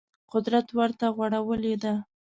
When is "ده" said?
1.83-1.93